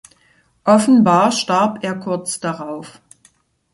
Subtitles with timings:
[0.65, 2.99] Offenbar starb er kurz darauf.